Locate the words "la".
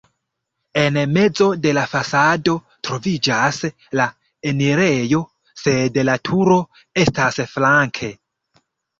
1.77-1.81, 3.99-4.07, 6.09-6.15